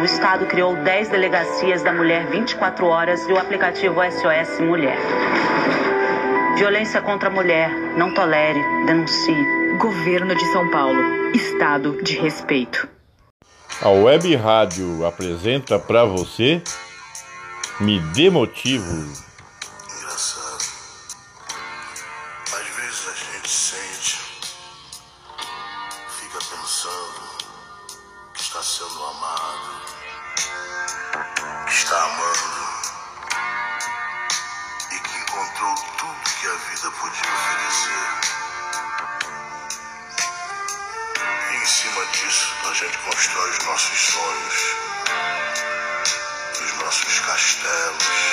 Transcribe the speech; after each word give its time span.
O 0.00 0.04
Estado 0.04 0.46
criou 0.46 0.74
10 0.76 1.10
delegacias 1.10 1.82
da 1.82 1.92
mulher 1.92 2.26
24 2.30 2.86
horas 2.86 3.20
e 3.28 3.32
o 3.32 3.38
aplicativo 3.38 3.96
SOS 4.02 4.58
Mulher. 4.60 4.96
Violência 6.56 7.02
contra 7.02 7.28
a 7.28 7.32
mulher. 7.32 7.70
Não 7.98 8.14
tolere. 8.14 8.58
Denuncie. 8.86 9.76
Governo 9.78 10.34
de 10.34 10.44
São 10.52 10.70
Paulo. 10.70 11.02
Estado 11.34 12.02
de 12.02 12.16
respeito. 12.16 12.88
A 13.82 13.90
Web 13.90 14.34
Rádio 14.36 15.04
apresenta 15.04 15.78
para 15.78 16.06
você 16.06 16.62
Me 17.78 18.00
Dê 18.14 18.30
Motivo. 18.30 19.29
Gente 42.80 42.98
constrói 42.98 43.50
os 43.50 43.58
nossos 43.66 44.00
sonhos, 44.00 44.76
os 46.62 46.72
nossos 46.78 47.20
castelos 47.20 48.29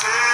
vai 0.00 0.31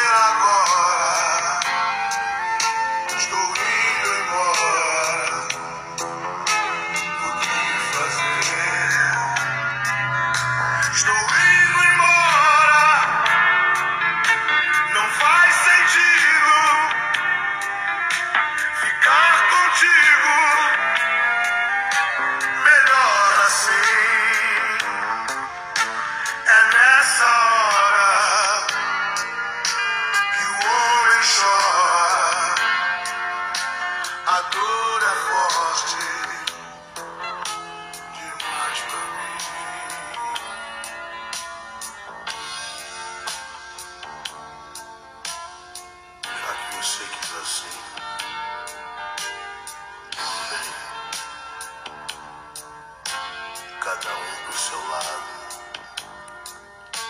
Cada 54.00 54.14
um 54.14 54.36
pro 54.44 54.56
seu 54.56 54.78
lado. 54.90 55.22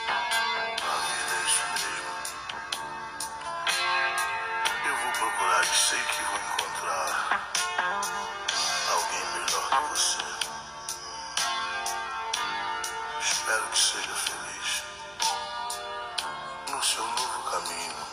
A 0.09 0.97
vida 1.05 1.35
é 1.35 1.43
isso 1.45 1.65
mesmo. 1.73 2.13
Eu 4.87 4.97
vou 4.97 5.13
procurar 5.13 5.65
e 5.65 5.67
sei 5.67 6.03
que 6.03 6.23
vou 6.23 6.39
encontrar 6.39 7.51
alguém 8.91 9.25
melhor 9.35 9.65
que 9.69 9.77
você. 9.91 10.25
Espero 13.21 13.67
que 13.69 13.79
seja 13.79 14.15
feliz 14.15 14.83
no 16.71 16.83
seu 16.83 17.07
novo 17.07 17.51
caminho. 17.51 18.07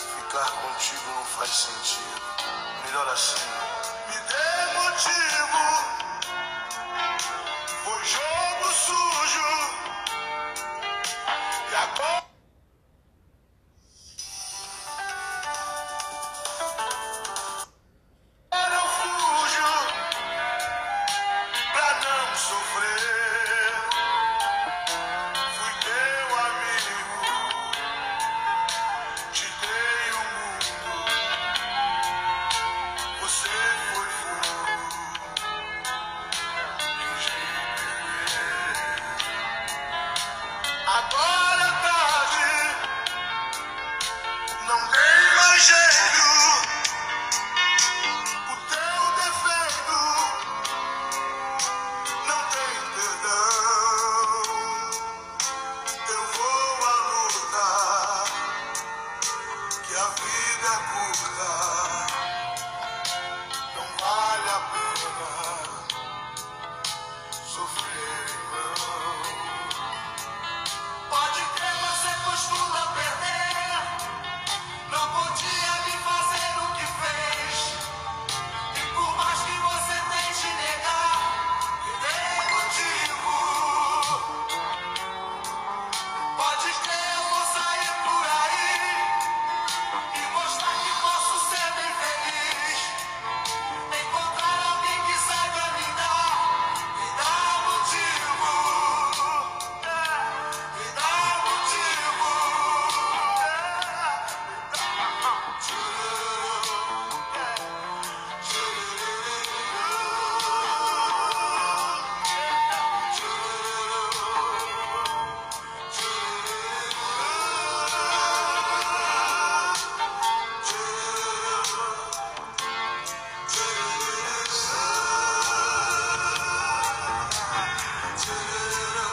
Ficar 0.00 0.50
contigo 0.50 1.10
não 1.14 1.24
faz 1.24 1.50
sentido. 1.50 2.22
Melhor 2.86 3.08
assim. 3.08 3.44
Me 4.08 4.16
dê 4.16 4.80
motivo. 4.80 5.57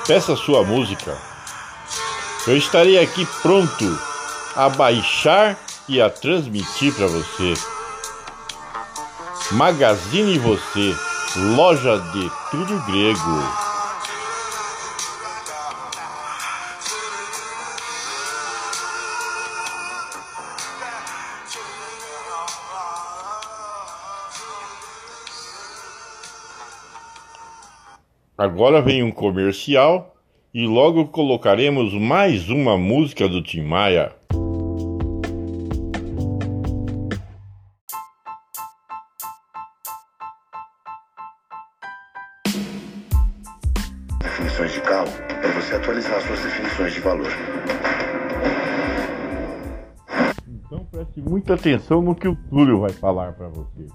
Peça 0.07 0.35
sua 0.35 0.63
música. 0.63 1.17
Eu 2.47 2.55
estarei 2.55 2.99
aqui 2.99 3.25
pronto 3.41 3.99
a 4.55 4.69
baixar 4.69 5.57
e 5.87 5.99
a 5.99 6.09
transmitir 6.09 6.93
para 6.93 7.07
você. 7.07 7.53
Magazine 9.51 10.37
Você, 10.39 10.95
loja 11.55 11.97
de 12.13 12.31
tudo 12.51 12.79
grego. 12.85 13.64
Agora 28.37 28.81
vem 28.81 29.01
um 29.01 29.11
comercial 29.11 30.13
e 30.53 30.67
logo 30.67 31.07
colocaremos 31.07 31.93
mais 31.93 32.49
uma 32.49 32.77
música 32.77 33.29
do 33.29 33.41
Tim 33.41 33.61
Maia. 33.61 34.13
Definições 44.21 44.73
de 44.73 44.81
Cal 44.81 45.05
é 45.05 45.51
você 45.53 45.75
atualizar 45.75 46.19
suas 46.19 46.43
definições 46.43 46.93
de 46.93 46.99
valor. 46.99 47.31
Então 50.45 50.83
preste 50.91 51.21
muita 51.21 51.53
atenção 51.53 52.01
no 52.01 52.13
que 52.13 52.27
o 52.27 52.35
Túlio 52.49 52.81
vai 52.81 52.91
falar 52.91 53.31
para 53.31 53.47
você. 53.47 53.87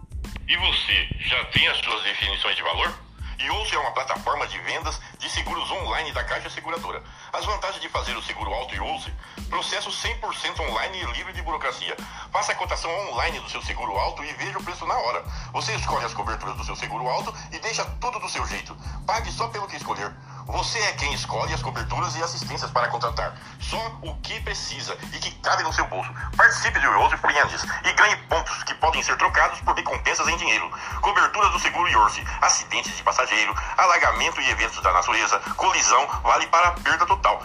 E 0.49 0.57
você 0.57 1.29
já 1.29 1.45
tem 1.53 1.69
as 1.69 1.77
suas 1.77 2.03
definições 2.05 2.57
de 2.57 2.63
valor? 2.63 3.10
Iose 3.43 3.75
é 3.75 3.79
uma 3.79 3.93
plataforma 3.93 4.47
de 4.47 4.59
vendas 4.59 5.01
de 5.19 5.31
seguros 5.31 5.71
online 5.71 6.13
da 6.13 6.23
Caixa 6.23 6.51
Seguradora. 6.51 7.03
As 7.33 7.47
vantagens 7.47 7.81
de 7.81 7.89
fazer 7.89 8.15
o 8.15 8.23
seguro 8.23 8.53
alto 8.53 8.75
Iose: 8.75 9.11
processo 9.49 9.89
100% 9.89 10.61
online 10.61 10.99
e 10.99 11.13
livre 11.13 11.33
de 11.33 11.41
burocracia. 11.41 11.97
Faça 12.31 12.53
a 12.53 12.55
cotação 12.55 12.91
online 13.09 13.41
do 13.41 13.49
seu 13.49 13.63
seguro 13.63 13.97
alto 13.97 14.23
e 14.23 14.33
veja 14.35 14.59
o 14.59 14.63
preço 14.63 14.85
na 14.85 14.95
hora. 14.95 15.25
Você 15.53 15.75
escolhe 15.75 16.05
as 16.05 16.13
coberturas 16.13 16.55
do 16.55 16.65
seu 16.65 16.77
seguro 16.77 17.09
alto 17.09 17.35
e 17.51 17.59
deixa 17.59 17.83
tudo 17.99 18.21
do 18.21 18.29
seu 18.29 18.47
jeito. 18.47 18.77
Pague 19.07 19.33
só 19.33 19.49
pelo 19.49 19.67
que 19.67 19.77
escolher. 19.77 20.15
Você 20.53 20.79
é 20.81 20.93
quem 20.95 21.13
escolhe 21.15 21.55
as 21.55 21.63
coberturas 21.63 22.17
e 22.17 22.23
assistências 22.23 22.71
para 22.73 22.89
contratar. 22.89 23.37
Só 23.61 23.79
o 24.03 24.15
que 24.17 24.41
precisa 24.41 24.97
e 25.13 25.19
que 25.19 25.31
cabe 25.37 25.63
no 25.63 25.73
seu 25.73 25.87
bolso. 25.87 26.13
Participe 26.37 26.79
do 26.81 26.87
Iose 26.87 27.17
Friends 27.19 27.65
e 27.85 27.93
ganhe 27.93 28.17
pontos 28.29 28.63
que 28.65 28.75
podem 28.75 29.01
ser 29.01 29.17
trocados 29.17 29.61
por 29.61 29.77
recompensas 29.77 30.27
em 30.27 30.37
dinheiro. 30.37 30.69
Cobertura 31.01 31.49
do 31.51 31.59
seguro 31.61 31.89
Iose, 31.89 32.27
acidentes 32.41 32.97
de 32.97 33.03
passageiro, 33.03 33.55
alagamento 33.79 34.41
e 34.41 34.51
eventos 34.51 34.83
da 34.83 34.93
natureza, 34.93 35.39
colisão, 35.57 36.07
vale 36.25 36.47
para 36.49 36.73
perda 36.73 37.07
total 37.07 37.41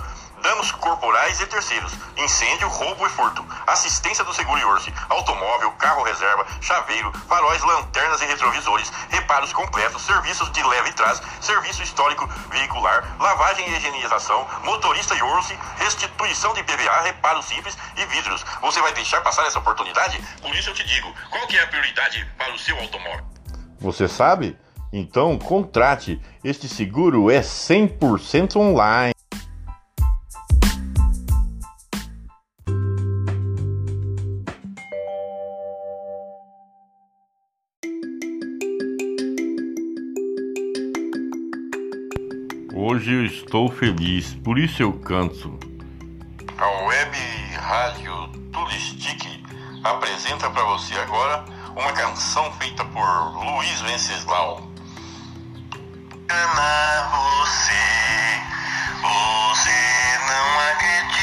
danos 0.46 0.72
corporais 0.74 1.42
e 1.42 1.48
terceiros, 1.48 1.92
incêndio, 2.16 2.68
roubo 2.68 3.08
e 3.08 3.10
furto, 3.10 3.44
assistência 3.68 4.24
do 4.24 4.34
seguro 4.34 4.60
Iorsi, 4.60 4.94
automóvel, 5.10 5.72
carro 5.74 6.04
reserva, 6.04 6.46
chaveiro, 6.62 7.12
faróis, 7.28 7.62
lanternas 7.64 8.22
e 8.22 8.26
retrovisores, 8.26 8.92
reparos 9.10 9.54
completos, 9.54 10.02
serviços 10.04 10.52
de 10.52 10.64
leve 10.64 10.90
e 10.90 10.94
trás, 10.94 11.22
serviço 11.42 11.84
histórico 11.84 12.28
veicular, 12.50 13.16
lavagem 13.20 13.68
e 13.68 13.78
higienização, 13.78 14.48
motorista 14.64 15.16
Iorsi, 15.16 15.58
restituição 15.78 16.54
de 16.54 16.64
PVA, 16.64 17.02
reparos 17.02 17.46
simples 17.46 17.78
e 17.98 18.06
vidros. 18.06 18.46
Você 18.62 18.82
vai 18.82 18.94
deixar 18.94 19.22
passar 19.22 19.46
essa 19.46 19.60
oportunidade? 19.60 20.22
Por 20.42 20.54
isso 20.56 20.70
eu 20.70 20.74
te 20.74 20.86
digo, 20.86 21.14
qual 21.30 21.48
que 21.48 21.58
é 21.58 21.64
a 21.64 21.68
prioridade 21.68 22.26
para 22.38 22.54
o 22.54 22.60
seu 22.60 22.78
automóvel? 22.80 23.26
Você 23.80 24.08
sabe? 24.08 24.58
Então 24.92 25.38
contrate. 25.38 26.22
Este 26.44 26.70
seguro 26.70 27.30
é 27.30 27.42
100% 27.42 28.56
online. 28.56 29.15
Hoje 43.06 43.14
eu 43.14 43.24
estou 43.24 43.72
feliz, 43.72 44.34
por 44.34 44.58
isso 44.58 44.82
eu 44.82 44.92
canto. 44.92 45.60
A 46.58 46.68
web 46.86 47.16
rádio 47.56 48.30
Turistic 48.52 49.24
apresenta 49.84 50.50
para 50.50 50.64
você 50.64 50.96
agora 50.96 51.46
uma 51.76 51.94
canção 51.94 52.52
feita 52.54 52.84
por 52.86 53.06
Luiz 53.46 53.80
Venceslau. 53.82 54.68
Ama 56.32 57.12
você, 57.44 58.42
você 59.04 60.20
não 60.28 60.60
acredita 60.72 61.15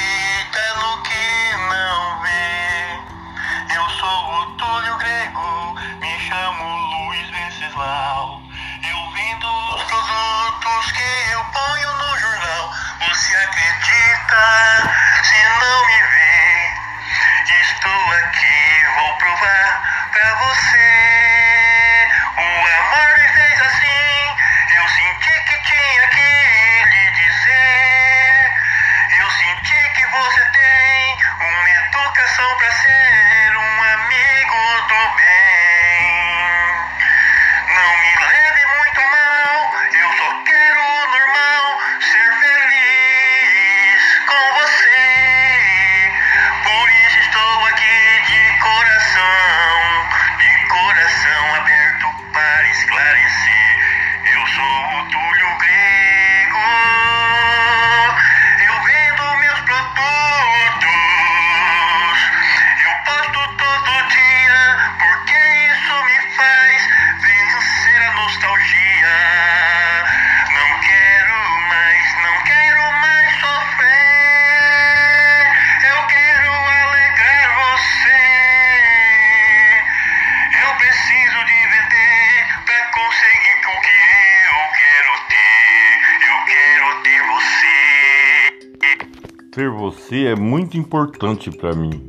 Ter 89.52 89.68
você 89.68 90.28
é 90.28 90.34
muito 90.34 90.78
importante 90.78 91.50
para 91.50 91.74
mim. 91.74 92.08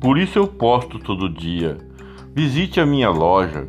Por 0.00 0.16
isso 0.16 0.38
eu 0.38 0.46
posto 0.46 1.00
todo 1.00 1.28
dia. 1.28 1.78
Visite 2.32 2.78
a 2.78 2.86
minha 2.86 3.10
loja. 3.10 3.66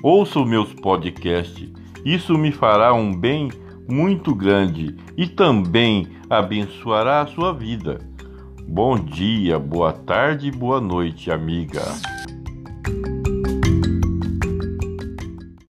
Ouça 0.00 0.38
os 0.38 0.48
meus 0.48 0.72
podcasts. 0.72 1.68
Isso 2.04 2.38
me 2.38 2.52
fará 2.52 2.94
um 2.94 3.12
bem 3.12 3.50
muito 3.88 4.32
grande 4.32 4.94
e 5.16 5.26
também 5.26 6.06
abençoará 6.30 7.22
a 7.22 7.26
sua 7.26 7.52
vida. 7.52 7.98
Bom 8.68 9.00
dia, 9.00 9.58
boa 9.58 9.92
tarde 9.92 10.46
e 10.46 10.52
boa 10.52 10.80
noite, 10.80 11.32
amiga. 11.32 11.82